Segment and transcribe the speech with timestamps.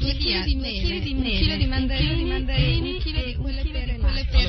[0.00, 3.98] due chili di mele, un chilo di mandarini, un chilo di quelle pere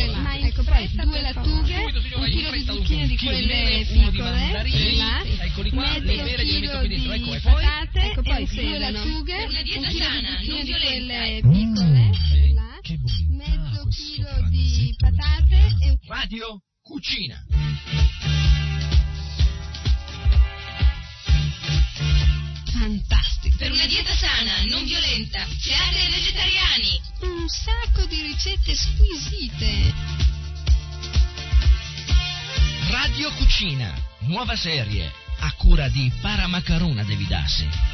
[0.07, 1.75] là, ecco poi due lattughe,
[2.15, 5.21] un chilo di zucchine di quelle piccole, là,
[5.71, 12.11] mezzo chilo di patate, ecco poi due lattughe, un chilo di zucchine di quelle piccole,
[12.53, 12.79] là,
[13.29, 17.43] mezzo chilo di patate e Radio Cucina.
[22.71, 23.30] Fantastico.
[23.61, 26.99] Per una dieta sana, non violenta, siate vegetariani.
[27.19, 29.93] un sacco di ricette squisite.
[32.89, 37.90] Radio Cucina, nuova serie, a cura di Paramacarona Devidassi.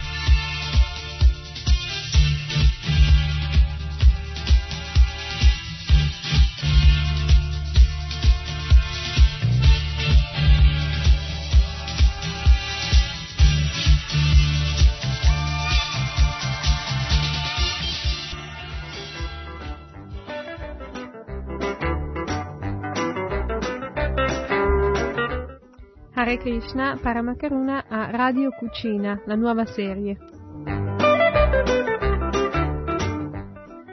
[26.28, 30.18] Hare Krishna Paramakaruna a Radio Cucina, la nuova serie.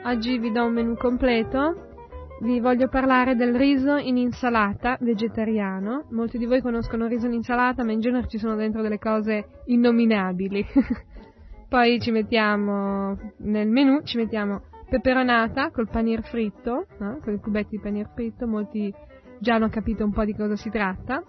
[0.03, 1.93] Oggi vi do un menù completo.
[2.41, 6.07] Vi voglio parlare del riso in insalata vegetariano.
[6.09, 8.99] Molti di voi conoscono il riso in insalata, ma in genere ci sono dentro delle
[8.99, 10.65] cose innominabili.
[11.69, 17.17] Poi ci mettiamo nel menù, ci mettiamo peperonata col panir fritto, no?
[17.23, 18.93] con i cubetti di panir fritto, molti
[19.39, 21.23] già hanno capito un po' di cosa si tratta.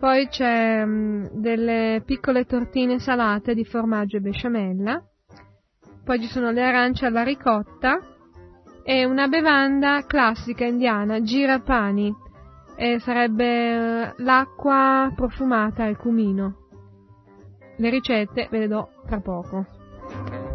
[0.00, 5.04] Poi c'è mm, delle piccole tortine salate di formaggio e besciamella.
[6.02, 8.00] Poi ci sono le arance alla ricotta
[8.82, 12.10] e una bevanda classica indiana, girapani.
[12.76, 16.56] E sarebbe eh, l'acqua profumata al cumino.
[17.76, 20.49] Le ricette ve le do tra poco.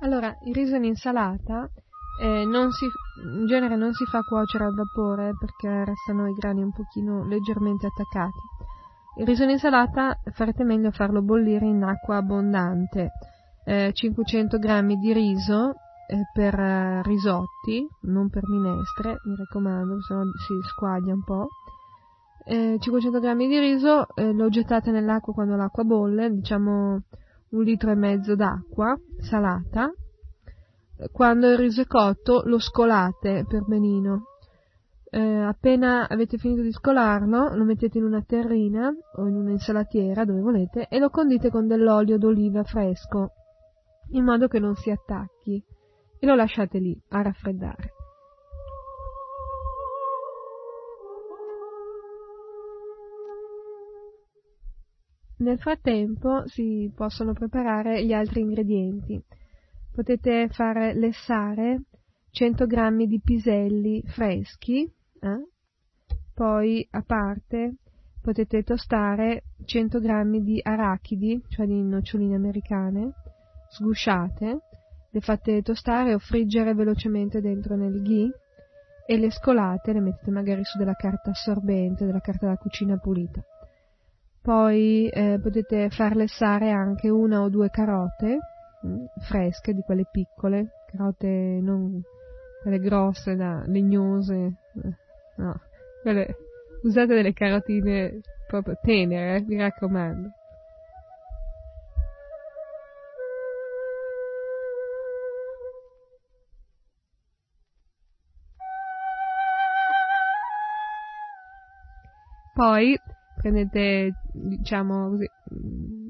[0.00, 1.68] Allora, il riso in insalata
[2.20, 2.86] eh, si,
[3.24, 7.86] in genere non si fa cuocere a vapore perché restano i grani un pochino leggermente
[7.86, 8.38] attaccati.
[9.18, 13.10] Il riso in insalata farete meglio farlo bollire in acqua abbondante.
[13.64, 15.74] Eh, 500 g di riso
[16.08, 21.48] eh, per eh, risotti, non per minestre, mi raccomando, se no si squaglia un po'.
[22.46, 27.02] Eh, 500 g di riso eh, lo gettate nell'acqua quando l'acqua bolle, diciamo
[27.50, 29.92] un litro e mezzo d'acqua salata.
[31.12, 34.24] Quando il riso è cotto lo scolate per benino.
[35.12, 40.40] Eh, appena avete finito di scolarlo, lo mettete in una terrina o in un'insalatiera dove
[40.40, 43.32] volete e lo condite con dell'olio d'oliva fresco,
[44.10, 45.60] in modo che non si attacchi
[46.18, 47.99] e lo lasciate lì a raffreddare.
[55.40, 59.18] Nel frattempo si possono preparare gli altri ingredienti.
[59.90, 61.84] Potete fare lessare
[62.30, 65.48] 100 g di piselli freschi, eh?
[66.34, 67.76] poi a parte
[68.20, 73.12] potete tostare 100 g di arachidi, cioè di noccioline americane,
[73.70, 74.58] sgusciate,
[75.10, 78.30] le fate tostare o friggere velocemente dentro nel ghee
[79.06, 83.42] e le scolate, le mettete magari su della carta assorbente, della carta da cucina pulita.
[84.42, 88.38] Poi eh, potete far lessare anche una o due carote
[88.80, 91.28] mh, fresche, di quelle piccole, carote
[91.60, 92.02] non
[92.62, 94.34] quelle grosse, da, legnose,
[94.82, 94.94] eh,
[95.36, 95.60] no,
[96.02, 96.36] quelle,
[96.82, 100.32] usate delle carotine proprio tenere, eh, mi raccomando.
[112.52, 113.00] Poi
[113.40, 115.26] prendete, diciamo così,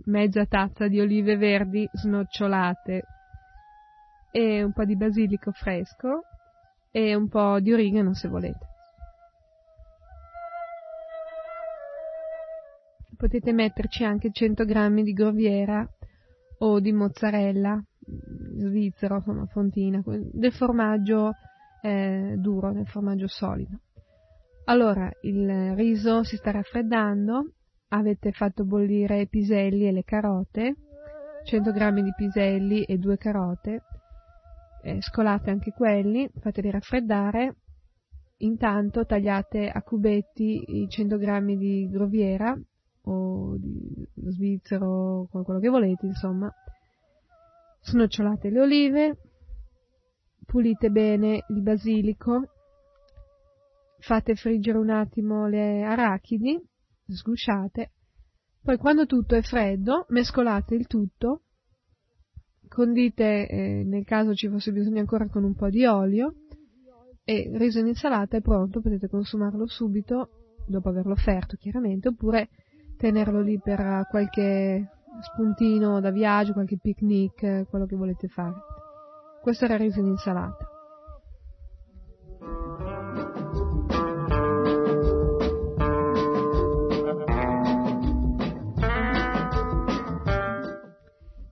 [0.07, 3.05] mezza tazza di olive verdi snocciolate
[4.33, 6.23] e un po' di basilico fresco
[6.91, 8.67] e un po' di origano se volete.
[13.17, 15.89] Potete metterci anche 100 g di groviera
[16.59, 17.81] o di mozzarella
[18.57, 21.33] svizzero, insomma fontina, del formaggio
[21.83, 23.79] eh, duro, del formaggio solido.
[24.71, 27.55] Allora, il riso si sta raffreddando,
[27.89, 30.77] avete fatto bollire i piselli e le carote,
[31.43, 33.83] 100 g di piselli e due carote,
[34.85, 37.57] eh, scolate anche quelli, fateli raffreddare,
[38.39, 42.57] intanto tagliate a cubetti i 100 g di groviera
[43.07, 46.49] o di svizzero, quello che volete, insomma,
[47.83, 49.19] snocciolate le olive,
[50.47, 52.45] pulite bene il basilico,
[54.01, 56.61] fate friggere un attimo le arachidi,
[57.07, 57.93] sgusciate,
[58.63, 61.45] poi quando tutto è freddo mescolate il tutto,
[62.69, 66.35] condite eh, nel caso ci fosse bisogno ancora con un po' di olio
[67.25, 70.31] e il riso in insalata è pronto, potete consumarlo subito
[70.67, 72.51] dopo averlo offerto chiaramente oppure
[72.97, 74.89] tenerlo lì per qualche
[75.23, 78.55] spuntino da viaggio, qualche picnic, quello che volete fare.
[79.41, 80.70] Questo era il riso in insalata.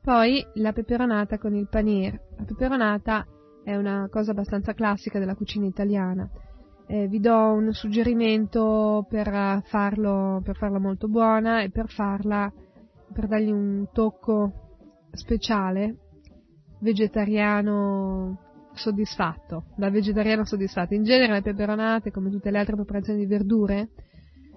[0.09, 2.19] Poi la peperonata con il panir.
[2.39, 3.27] La peperonata
[3.63, 6.27] è una cosa abbastanza classica della cucina italiana
[6.89, 12.51] eh, vi do un suggerimento per farlo, per farla molto buona e per farla,
[13.13, 14.53] per dargli un tocco
[15.13, 15.97] speciale,
[16.81, 20.95] vegetariano soddisfatto, da vegetariano soddisfatto.
[20.95, 23.91] In genere le peperonate, come tutte le altre preparazioni di verdure,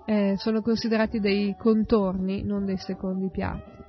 [0.05, 3.80] eh, sono considerati dei contorni, non dei secondi piatti.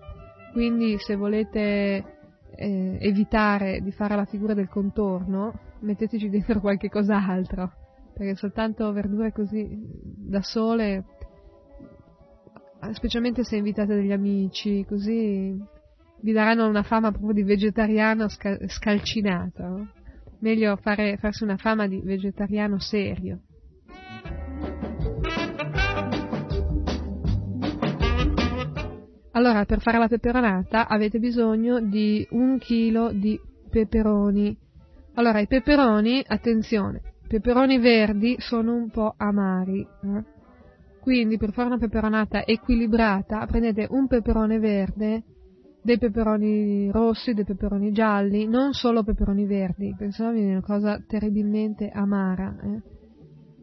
[0.52, 2.04] Quindi se volete
[2.54, 7.72] eh, evitare di fare la figura del contorno, metteteci dentro qualche cos'altro
[8.12, 9.69] perché soltanto verdure così
[10.02, 11.04] da sole,
[12.93, 15.58] specialmente se invitate degli amici, così
[16.20, 19.88] vi daranno una fama proprio di vegetariano scal- scalcinato.
[20.40, 23.40] Meglio fare, farsi una fama di vegetariano serio.
[29.42, 33.36] Allora, per fare la peperonata avete bisogno di un chilo di
[33.68, 34.56] peperoni.
[35.14, 39.80] Allora, i peperoni, attenzione, peperoni verdi sono un po' amari.
[39.80, 40.24] Eh?
[41.00, 45.24] Quindi per fare una peperonata equilibrata prendete un peperone verde,
[45.82, 51.90] dei peperoni rossi, dei peperoni gialli, non solo peperoni verdi, pensate viene una cosa terribilmente
[51.92, 52.56] amara.
[52.62, 52.91] Eh?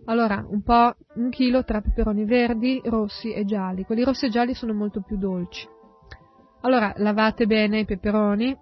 [0.10, 3.84] Allora, un po', un chilo tra peperoni verdi, rossi e gialli.
[3.84, 5.68] Quelli rossi e gialli sono molto più dolci.
[6.62, 8.58] Allora, lavate bene i peperoni,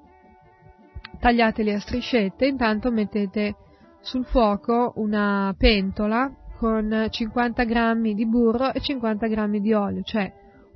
[1.20, 3.56] tagliateli a striscette, intanto mettete
[4.02, 10.30] sul fuoco una pentola con 50 grammi di burro e 50 grammi di olio, cioè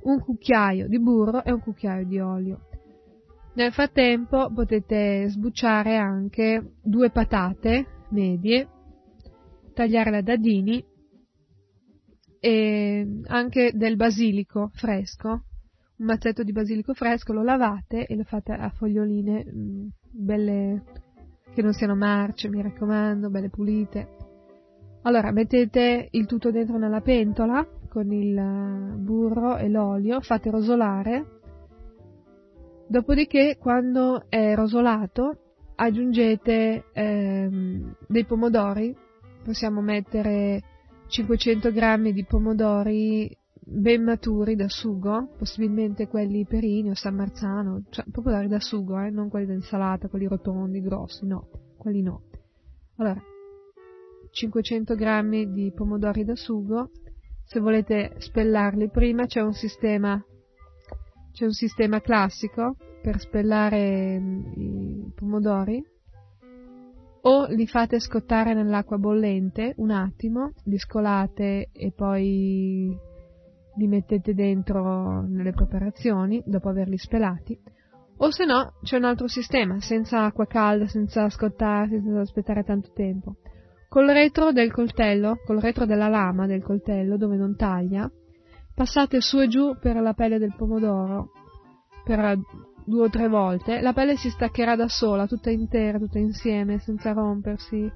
[0.04, 2.60] un cucchiaio di burro e un cucchiaio di olio.
[3.54, 8.68] Nel frattempo potete sbucciare anche due patate medie,
[9.72, 10.84] tagliarle a dadini
[12.40, 18.52] e anche del basilico fresco, un mazzetto di basilico fresco, lo lavate e lo fate
[18.52, 20.82] a foglioline mm, belle
[21.54, 24.16] che non siano marce, mi raccomando, belle pulite.
[25.02, 31.26] Allora, mettete il tutto dentro nella pentola con il eh, burro e l'olio, fate rosolare,
[32.88, 35.36] dopodiché quando è rosolato
[35.74, 38.94] aggiungete ehm, dei pomodori,
[39.42, 40.62] possiamo mettere
[41.08, 48.04] 500 grammi di pomodori ben maturi da sugo, possibilmente quelli perini o San Marzano, cioè
[48.10, 52.22] proprio da sugo, eh, non quelli da insalata, quelli rotondi, grossi, no, quelli no.
[52.96, 53.22] Allora,
[54.30, 56.90] 500 grammi di pomodori da sugo,
[57.44, 60.22] se volete spellarli prima c'è un sistema,
[61.32, 65.84] c'è un sistema classico per spellare mm, i pomodori,
[67.22, 72.96] o li fate scottare nell'acqua bollente un attimo, li scolate e poi
[73.74, 77.58] li mettete dentro nelle preparazioni dopo averli spelati,
[78.18, 82.90] o se no c'è un altro sistema, senza acqua calda, senza scottarsi, senza aspettare tanto
[82.92, 83.36] tempo.
[83.88, 88.10] Col retro del coltello, col retro della lama del coltello dove non taglia,
[88.74, 91.30] passate su e giù per la pelle del pomodoro
[92.04, 92.38] per
[92.84, 97.12] due o tre volte, la pelle si staccherà da sola, tutta intera, tutta insieme, senza
[97.12, 97.90] rompersi,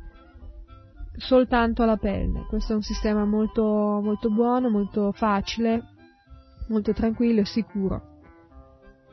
[1.17, 2.47] soltanto alla pelle.
[2.49, 5.83] Questo è un sistema molto, molto buono, molto facile,
[6.69, 8.15] molto tranquillo e sicuro.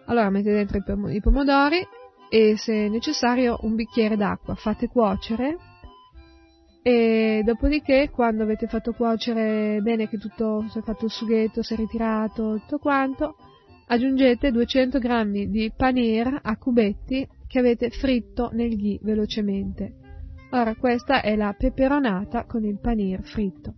[0.05, 1.85] Allora mettete dentro i pomodori
[2.29, 5.57] e se necessario un bicchiere d'acqua, fate cuocere
[6.81, 11.73] e dopodiché quando avete fatto cuocere bene che tutto si è fatto il sughetto, si
[11.73, 13.35] è ritirato, tutto quanto,
[13.87, 20.01] aggiungete 200 g di panir a cubetti che avete fritto nel ghee velocemente
[20.53, 23.73] Ora questa è la peperonata con il panir fritto.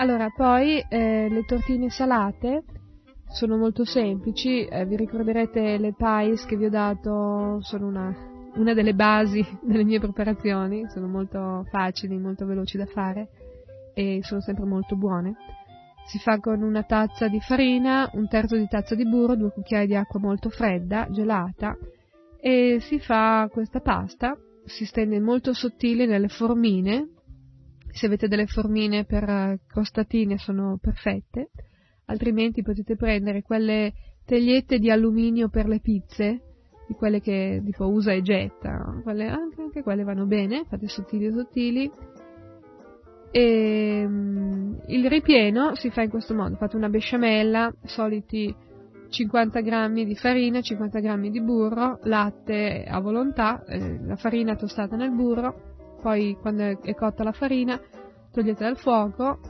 [0.00, 2.62] Allora, poi eh, le tortine salate
[3.28, 8.10] sono molto semplici, eh, vi ricorderete le pies che vi ho dato, sono una,
[8.54, 13.28] una delle basi delle mie preparazioni, sono molto facili, molto veloci da fare
[13.92, 15.34] e sono sempre molto buone.
[16.06, 19.86] Si fa con una tazza di farina, un terzo di tazza di burro, due cucchiai
[19.86, 21.76] di acqua molto fredda, gelata,
[22.40, 27.19] e si fa questa pasta, si stende molto sottile nelle formine,
[27.92, 31.50] se avete delle formine per eh, crostatine sono perfette,
[32.06, 33.92] altrimenti potete prendere quelle
[34.24, 36.40] tegliette di alluminio per le pizze,
[36.86, 41.30] di quelle che tipo usa e getta, quelle, anche, anche, quelle vanno bene, fate sottili
[41.32, 41.90] sottili.
[43.32, 48.52] E, um, il ripieno si fa in questo modo, fate una besciamella, soliti
[49.08, 54.96] 50 g di farina, 50 g di burro, latte a volontà, eh, la farina tostata
[54.96, 55.69] nel burro,
[56.00, 57.80] poi quando è cotta la farina
[58.32, 59.40] togliete dal fuoco,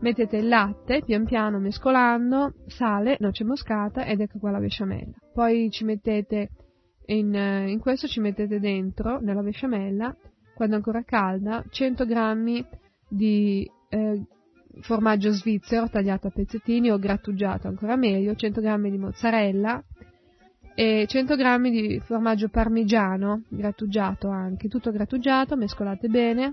[0.00, 5.16] mettete il latte pian piano mescolando, sale, noce moscata ed ecco qua la besciamella.
[5.32, 6.50] Poi ci mettete
[7.06, 10.14] in, in questo ci mettete dentro nella besciamella,
[10.54, 12.64] quando è ancora calda, 100 g
[13.08, 14.22] di eh,
[14.80, 19.82] formaggio svizzero tagliato a pezzettini o grattugiato ancora meglio, 100 g di mozzarella
[20.80, 26.52] e 100 g di formaggio parmigiano grattugiato anche, tutto grattugiato, mescolate bene.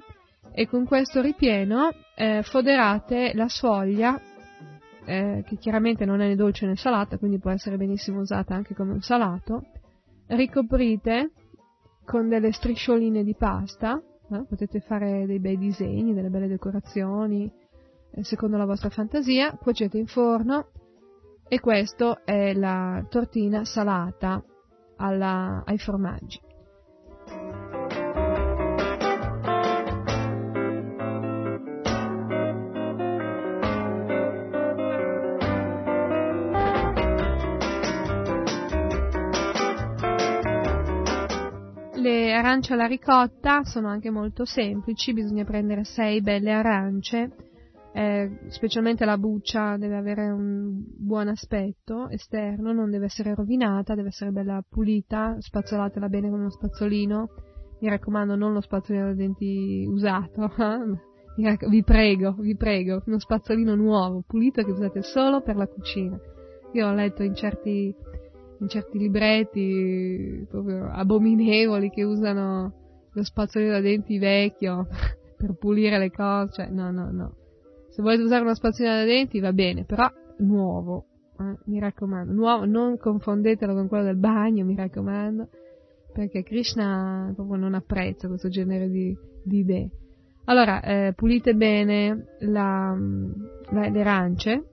[0.51, 4.20] E con questo ripieno eh, foderate la sfoglia
[5.05, 8.74] eh, che chiaramente non è né dolce né salata, quindi può essere benissimo usata anche
[8.74, 9.63] come un salato,
[10.25, 11.29] ricoprite
[12.03, 14.01] con delle striscioline di pasta,
[14.32, 17.48] eh, potete fare dei bei disegni, delle belle decorazioni,
[18.10, 20.70] eh, secondo la vostra fantasia, cuocete in forno
[21.47, 24.43] e questa è la tortina salata
[24.97, 26.39] alla, ai formaggi.
[42.05, 47.31] Le arance alla ricotta sono anche molto semplici, bisogna prendere 6 belle arance,
[47.97, 54.09] eh, specialmente la buccia deve avere un buon aspetto esterno, non deve essere rovinata, deve
[54.09, 57.29] essere bella pulita, spazzolatela bene con uno spazzolino,
[57.79, 60.43] mi raccomando non lo spazzolino da denti usato,
[61.37, 61.67] eh?
[61.69, 66.19] vi prego, vi prego, uno spazzolino nuovo, pulito che usate solo per la cucina.
[66.73, 67.95] Io ho letto in certi
[68.59, 74.85] in certi libretti proprio abominevoli che usano lo spazzolino da denti vecchio
[75.37, 77.35] per pulire le cose, cioè no, no, no.
[77.95, 80.05] Se volete usare uno spazzolino da denti va bene, però
[80.39, 81.05] nuovo,
[81.39, 85.47] eh, mi raccomando, nuovo, non confondetelo con quello del bagno, mi raccomando,
[86.11, 89.89] perché Krishna proprio non apprezza questo genere di, di idee.
[90.43, 92.93] Allora, eh, pulite bene la,
[93.69, 94.63] la, le arance,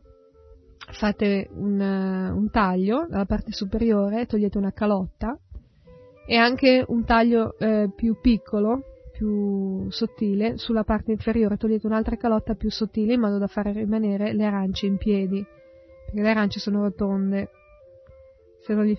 [0.79, 5.39] fate un, un taglio dalla parte superiore, togliete una calotta
[6.27, 8.83] e anche un taglio eh, più piccolo,
[9.23, 14.33] più sottile, sulla parte inferiore togliete un'altra calotta più sottile in modo da fare rimanere
[14.33, 15.47] le arance in piedi,
[16.07, 17.51] perché le arance sono rotonde.
[18.65, 18.97] Se non, il,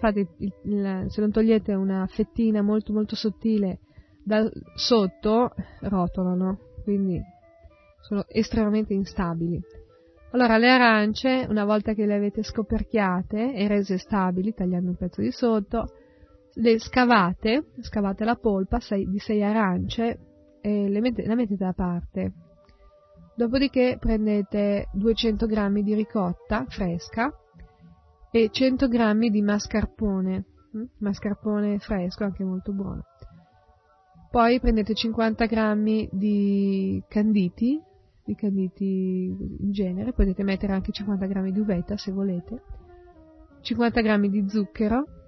[1.08, 3.80] se non togliete una fettina molto molto sottile
[4.24, 7.22] da sotto, rotolano, quindi
[8.00, 9.62] sono estremamente instabili.
[10.32, 15.22] Allora, le arance, una volta che le avete scoperchiate e rese stabili, tagliando un pezzo
[15.22, 15.86] di sotto,
[16.56, 20.20] le scavate, scavate la polpa sei, di 6 arance
[20.62, 22.34] e mette, la mettete da parte.
[23.36, 27.34] Dopodiché prendete 200 g di ricotta fresca
[28.32, 30.84] e 100 g di mascarpone, hm?
[31.00, 33.04] mascarpone fresco, anche molto buono.
[34.30, 37.82] Poi prendete 50 g di canditi,
[38.24, 42.62] di canditi in genere, potete mettere anche 50 g di uvetta se volete,
[43.62, 45.23] 50 g di zucchero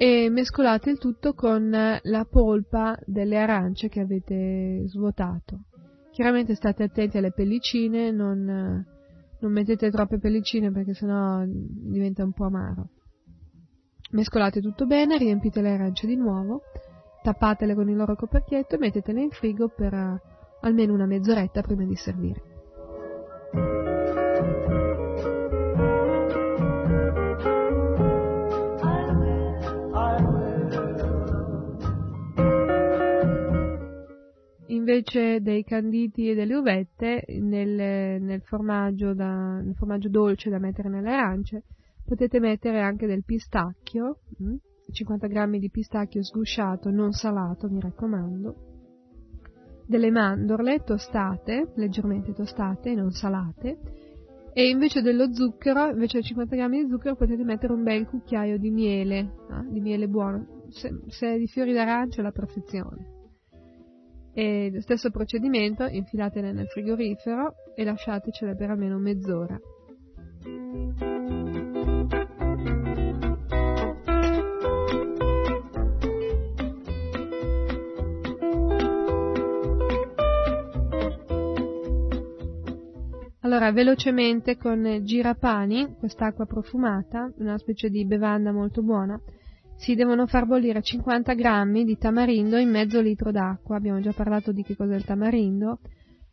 [0.00, 5.64] e mescolate il tutto con la polpa delle arance che avete svuotato.
[6.12, 8.86] Chiaramente state attenti alle pellicine, non,
[9.40, 12.90] non mettete troppe pellicine perché sennò diventa un po' amaro.
[14.12, 16.62] Mescolate tutto bene, riempite le arance di nuovo,
[17.24, 19.94] tappatele con il loro coperchietto e mettetele in frigo per
[20.60, 22.42] almeno una mezz'oretta prima di servire.
[34.88, 40.88] Invece dei canditi e delle uvette, nel, nel, formaggio da, nel, formaggio dolce da mettere
[40.88, 41.64] nelle arance,
[42.06, 44.20] potete mettere anche del pistacchio,
[44.90, 48.54] 50 mm, g di pistacchio sgusciato, non salato, mi raccomando,
[49.86, 53.78] delle mandorle tostate, leggermente tostate, non salate,
[54.54, 58.56] e invece dello zucchero, invece di 50 grammi di zucchero, potete mettere un bel cucchiaio
[58.56, 63.16] di miele, eh, di miele buono, se, se è di fiori d'arancia è la perfezione.
[64.38, 69.58] E lo stesso procedimento, infilatele nel frigorifero e lasciatecele per almeno mezz'ora.
[83.40, 89.20] Allora, velocemente con girapani, quest'acqua profumata, una specie di bevanda molto buona,
[89.78, 93.76] si devono far bollire 50 grammi di tamarindo in mezzo litro d'acqua.
[93.76, 95.78] Abbiamo già parlato di che cos'è il tamarindo.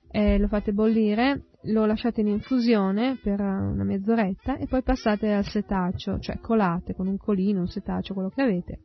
[0.09, 5.45] Eh, lo fate bollire, lo lasciate in infusione per una mezz'oretta e poi passate al
[5.45, 8.79] setaccio, cioè colate con un colino, un setaccio, quello che avete,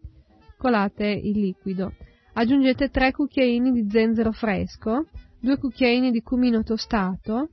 [0.58, 1.94] colate il liquido.
[2.34, 5.06] Aggiungete 3 cucchiaini di zenzero fresco,
[5.40, 7.50] 2 cucchiaini di cumino tostato,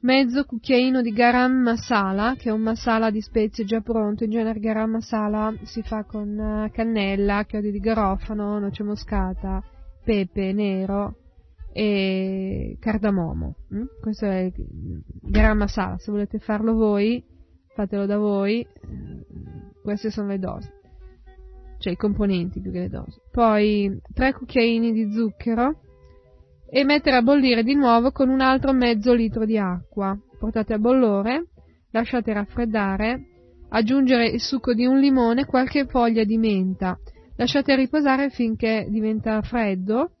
[0.00, 4.58] mezzo cucchiaino di garam masala, che è un masala di spezie già pronto, in genere
[4.58, 9.62] garam masala si fa con eh, cannella, chiodi di garofano, noce moscata,
[10.02, 11.16] pepe nero
[11.72, 13.56] e cardamomo.
[13.74, 13.84] Mm?
[14.00, 14.50] Questo è
[15.22, 17.22] garam masala, se volete farlo voi,
[17.74, 18.66] fatelo da voi,
[19.82, 20.70] queste sono le dosi,
[21.78, 23.20] cioè i componenti più che le dosi.
[23.30, 25.80] Poi 3 cucchiaini di zucchero,
[26.72, 30.16] e mettere a bollire di nuovo con un altro mezzo litro di acqua.
[30.38, 31.48] Portate a bollore,
[31.90, 33.24] lasciate raffreddare,
[33.70, 36.96] aggiungere il succo di un limone, qualche foglia di menta.
[37.36, 40.12] Lasciate riposare finché diventa freddo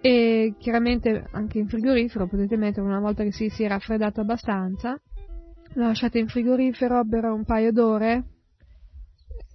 [0.00, 4.98] e chiaramente anche in frigorifero potete mettere una volta che si sia raffreddato abbastanza.
[5.74, 8.24] Lasciate in frigorifero per un paio d'ore,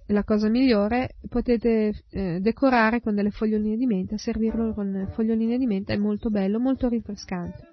[0.06, 5.66] la cosa migliore, potete eh, decorare con delle foglioline di menta, servirlo con foglioline di
[5.66, 7.68] menta, è molto bello, molto rinfrescante.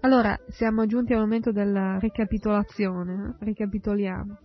[0.00, 3.44] Allora, siamo giunti al momento della ricapitolazione, eh?
[3.44, 4.38] ricapitoliamo.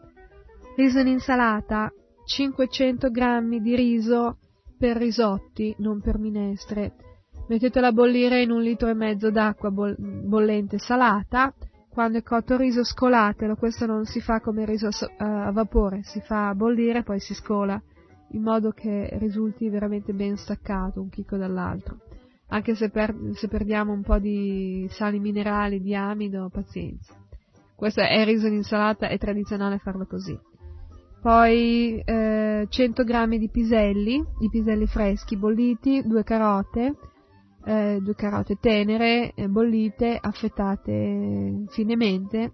[0.75, 1.91] Riso in insalata,
[2.25, 4.37] 500 g di riso
[4.81, 6.93] per risotti, non per minestre.
[7.47, 11.53] Mettetela a bollire in un litro e mezzo d'acqua bollente salata.
[11.87, 16.19] Quando è cotto il riso scolatelo, questo non si fa come riso a vapore, si
[16.21, 17.79] fa bollire e poi si scola,
[18.31, 21.97] in modo che risulti veramente ben staccato un chicco dall'altro.
[22.47, 27.13] Anche se, per, se perdiamo un po' di sali minerali, di amido, pazienza.
[27.75, 30.49] Questo è riso in insalata, è tradizionale farlo così
[31.21, 36.95] poi eh, 100 g di piselli, di piselli freschi bolliti, due carote,
[37.63, 42.53] eh, due carote tenere, eh, bollite, affettate finemente,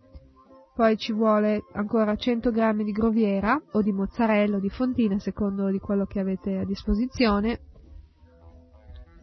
[0.75, 5.69] poi ci vuole ancora 100 g di groviera o di mozzarella o di fontina, secondo
[5.71, 7.61] di quello che avete a disposizione,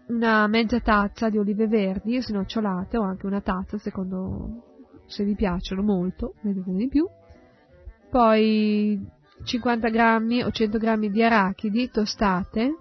[0.08, 5.82] una mezza tazza di olive verdi snocciolate o anche una tazza, secondo se vi piacciono
[5.82, 7.06] molto, vedete di più,
[8.10, 12.76] poi 50 grammi o 100 grammi di arachidi tostate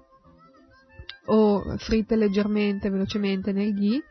[1.26, 4.04] o fritte leggermente, velocemente nel ghee,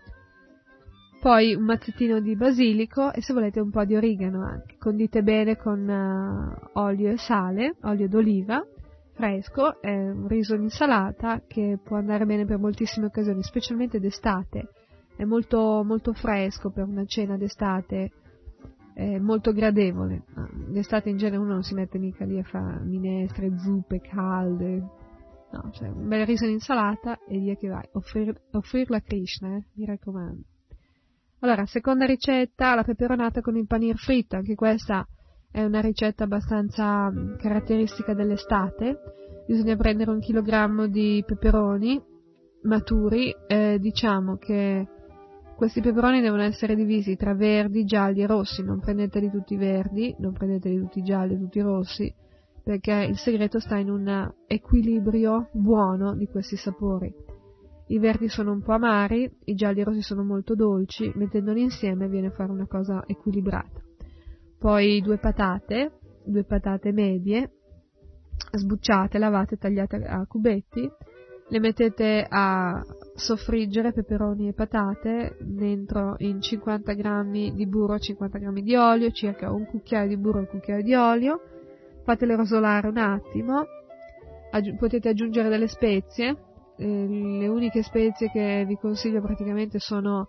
[1.21, 4.77] poi un mazzettino di basilico e se volete un po' di origano anche.
[4.79, 8.65] Condite bene con uh, olio e sale, olio d'oliva
[9.13, 14.69] fresco, è un riso in insalata che può andare bene per moltissime occasioni, specialmente d'estate.
[15.15, 18.11] È molto, molto fresco per una cena d'estate
[18.95, 20.25] è molto gradevole.
[20.69, 25.01] D'estate in genere uno non si mette mica lì a fare minestre, zuppe calde.
[25.53, 27.87] No, cioè un bel riso in insalata e via che vai.
[27.93, 30.43] Offrir, offrirlo a Krishna, eh, mi raccomando.
[31.41, 34.37] Allora, seconda ricetta, la peperonata con il panir fritto.
[34.37, 35.07] Anche questa
[35.51, 38.97] è una ricetta abbastanza mm, caratteristica dell'estate.
[39.47, 42.01] Bisogna prendere un chilogrammo di peperoni
[42.63, 43.35] maturi.
[43.47, 44.87] Eh, diciamo che
[45.57, 50.33] questi peperoni devono essere divisi tra verdi, gialli e rossi, non prendeteli tutti verdi, non
[50.33, 52.13] prendeteli tutti gialli e tutti rossi,
[52.63, 57.13] perché il segreto sta in un equilibrio buono di questi sapori.
[57.89, 61.63] I verdi sono un po' amari, i gialli e i rossi sono molto dolci, mettendoli
[61.63, 63.81] insieme viene a fare una cosa equilibrata.
[64.59, 67.51] Poi due patate, due patate medie,
[68.53, 70.89] sbucciate, lavate, tagliate a cubetti,
[71.53, 72.83] le mettete a
[73.15, 79.53] soffriggere peperoni e patate dentro in 50 g di burro, 50 g di olio, circa
[79.53, 81.43] un cucchiaio di burro e un cucchiaio di olio,
[82.05, 83.67] fatele rosolare un attimo,
[84.53, 86.37] Aggi- potete aggiungere delle spezie,
[86.79, 90.29] eh, le uniche spezie che vi consiglio praticamente sono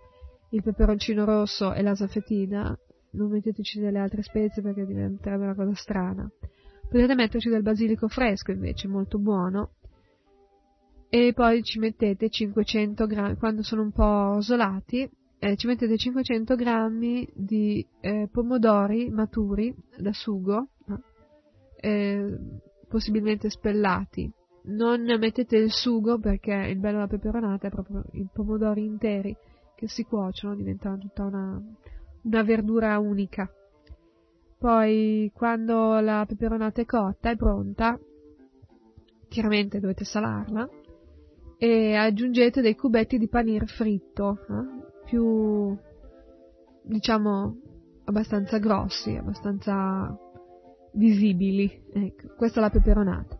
[0.50, 2.78] il peperoncino rosso e la zaffettina,
[3.12, 6.30] non metteteci delle altre spezie perché diventerebbe una cosa strana.
[6.86, 9.70] Potete metterci del basilico fresco invece, molto buono.
[11.16, 16.56] E poi ci mettete 500 grammi, quando sono un po' osolati, eh, ci mettete 500
[16.56, 20.70] grammi di eh, pomodori maturi da sugo,
[21.76, 22.36] eh,
[22.88, 24.28] possibilmente spellati.
[24.64, 29.36] Non mettete il sugo perché il bello della peperonata è proprio i pomodori interi
[29.76, 31.62] che si cuociono, diventano tutta una,
[32.22, 33.48] una verdura unica.
[34.58, 37.96] Poi quando la peperonata è cotta, è pronta,
[39.28, 40.68] chiaramente dovete salarla
[41.58, 45.04] e aggiungete dei cubetti di panir fritto, eh?
[45.04, 45.76] più
[46.82, 47.56] diciamo
[48.04, 50.16] abbastanza grossi, abbastanza
[50.92, 51.82] visibili.
[51.92, 53.38] Ecco, questa è la peperonata.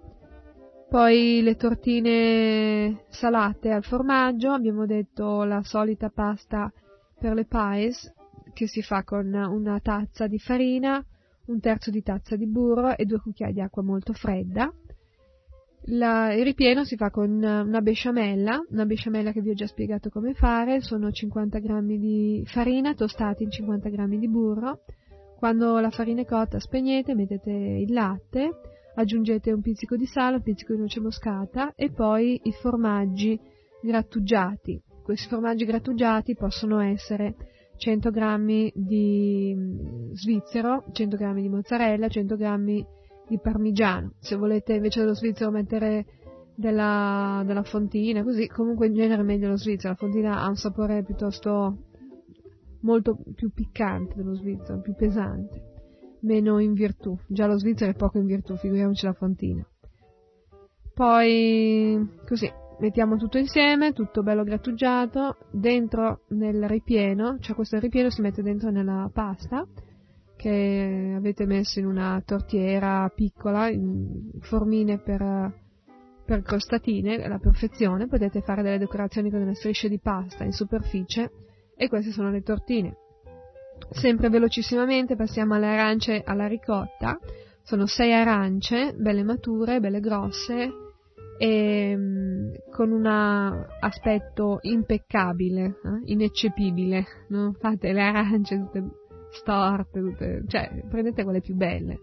[0.88, 6.72] Poi le tortine salate al formaggio, abbiamo detto la solita pasta
[7.18, 8.12] per le pies
[8.52, 11.04] che si fa con una tazza di farina,
[11.46, 14.72] un terzo di tazza di burro e due cucchiai di acqua molto fredda.
[15.88, 20.08] La, il ripieno si fa con una besciamella, una besciamella che vi ho già spiegato
[20.08, 24.80] come fare, sono 50 g di farina tostati in 50 g di burro.
[25.36, 28.48] Quando la farina è cotta spegnete, mettete il latte,
[28.94, 33.38] aggiungete un pizzico di sale, un pizzico di noce moscata e poi i formaggi
[33.82, 34.80] grattugiati.
[35.02, 37.34] Questi formaggi grattugiati possono essere
[37.76, 42.86] 100 g di mm, svizzero, 100 g di mozzarella, 100 g di
[43.40, 44.12] parmigiano.
[44.18, 46.06] Se volete invece dello svizzero mettere
[46.54, 49.90] della, della fontina, così comunque in genere è meglio lo svizzero.
[49.90, 51.78] La fontina ha un sapore piuttosto
[52.80, 55.62] molto più piccante dello svizzero, più pesante,
[56.20, 57.16] meno in virtù.
[57.26, 59.66] Già lo svizzero è poco in virtù, figuriamoci la fontina.
[60.92, 68.20] Poi così mettiamo tutto insieme, tutto bello grattugiato, dentro nel ripieno, cioè questo ripieno si
[68.20, 69.66] mette dentro nella pasta
[70.44, 75.50] che avete messo in una tortiera piccola, in formine per,
[76.22, 81.30] per crostatine, alla perfezione, potete fare delle decorazioni con delle strisce di pasta in superficie
[81.74, 82.94] e queste sono le tortine.
[83.88, 87.18] Sempre velocissimamente passiamo alle arance alla ricotta,
[87.62, 90.68] sono sei arance, belle mature, belle grosse,
[91.38, 96.12] e mm, con un aspetto impeccabile, eh?
[96.12, 97.04] ineccepibile.
[97.28, 99.03] Non fate le arance tutte
[99.34, 101.98] storte, tutte, cioè prendete quelle più belle.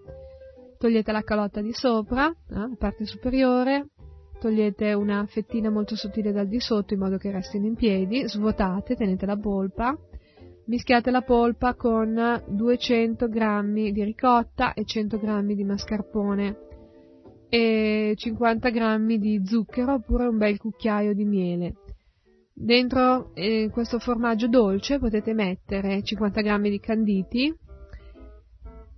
[0.77, 2.75] Togliete la calotta di sopra, eh?
[2.77, 3.89] parte superiore,
[4.39, 8.95] togliete una fettina molto sottile dal di sotto in modo che restino in piedi, svuotate,
[8.95, 9.95] tenete la polpa,
[10.65, 16.57] mischiate la polpa con 200 g di ricotta e 100 g di mascarpone
[17.49, 21.73] e 50 g di zucchero oppure un bel cucchiaio di miele.
[22.63, 27.57] Dentro eh, questo formaggio dolce potete mettere 50 g di canditi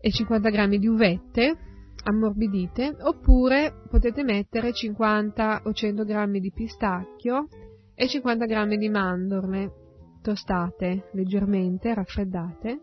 [0.02, 1.58] e 50 g di uvette
[2.04, 7.47] ammorbidite oppure potete mettere 50 o 100 g di pistacchio
[7.95, 9.71] e 50 g di mandorle
[10.21, 12.80] tostate leggermente, raffreddate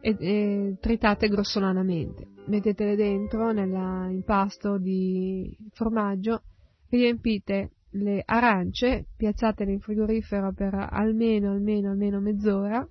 [0.00, 2.26] e, e tritate grossolanamente.
[2.46, 6.42] Mettetele dentro nell'impasto di formaggio,
[6.88, 12.86] riempite le arance, piazzatele in frigorifero per almeno, almeno, almeno mezz'ora,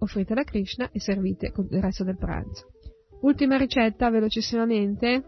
[0.00, 2.72] offrite la Krishna e servite con il resto del pranzo.
[3.20, 5.24] Ultima ricetta, velocissimamente,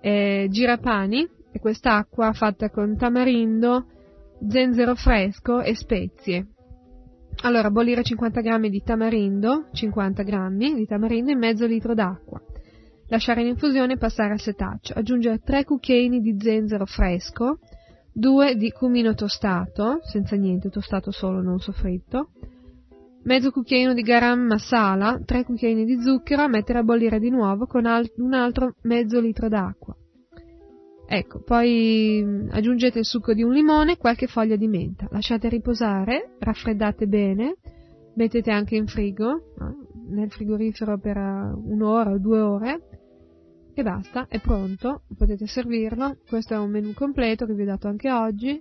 [0.00, 3.86] è girapani, è quest'acqua fatta con tamarindo,
[4.48, 6.46] zenzero fresco e spezie.
[7.42, 12.42] Allora, bollire 50 g di tamarindo, 50 g di tamarindo in mezzo litro d'acqua.
[13.10, 14.92] Lasciare in infusione e passare a setaccio.
[14.94, 17.58] Aggiungere 3 cucchiaini di zenzero fresco,
[18.12, 22.30] 2 di cumino tostato, senza niente, tostato solo, non soffritto,
[23.24, 27.84] mezzo cucchiaino di garam masala, 3 cucchiaini di zucchero, mettere a bollire di nuovo con
[27.84, 29.96] un altro mezzo litro d'acqua.
[31.08, 35.08] Ecco, poi mm, aggiungete il succo di un limone e qualche foglia di menta.
[35.10, 37.56] Lasciate riposare, raffreddate bene,
[38.14, 39.54] mettete anche in frigo,
[40.10, 42.84] nel frigorifero per eh, un'ora o due ore
[43.74, 46.18] e basta, è pronto, potete servirlo.
[46.28, 48.60] Questo è un menù completo che vi ho dato anche oggi.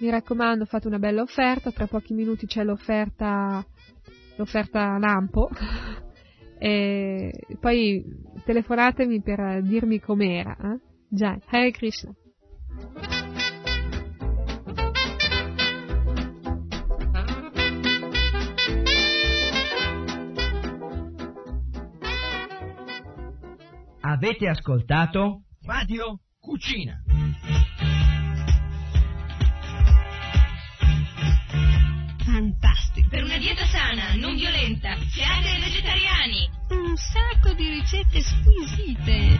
[0.00, 3.64] Mi raccomando, fate una bella offerta, tra pochi minuti c'è l'offerta,
[4.36, 5.48] l'offerta lampo.
[6.58, 8.04] e poi
[8.44, 10.56] telefonatemi per dirmi com'era.
[10.56, 10.80] Eh?
[11.08, 11.40] Jai.
[11.46, 12.14] Hare Krishna.
[24.10, 27.02] Avete ascoltato Radio Cucina.
[32.24, 33.06] Fantastico.
[33.10, 36.48] Per una dieta sana, non violenta, siate vegetariani.
[36.70, 39.38] Un sacco di ricette squisite.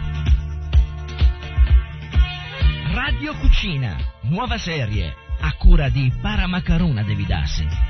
[2.93, 7.88] Radio Cucina, nuova serie, a cura di Paramacaruna Devidassi.